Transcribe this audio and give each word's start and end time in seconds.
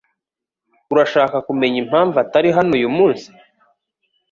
Urashaka 0.93 1.37
kumenya 1.47 1.77
impamvu 1.83 2.15
atari 2.23 2.49
hano 2.57 2.71
uyumunsi? 2.77 3.27